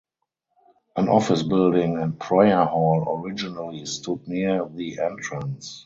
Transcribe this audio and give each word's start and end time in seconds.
An 0.95 1.09
office 1.09 1.43
building 1.43 1.99
and 1.99 2.19
prayer 2.19 2.65
hall 2.65 3.21
originally 3.23 3.85
stood 3.85 4.27
near 4.27 4.67
the 4.67 4.99
entrance. 4.99 5.79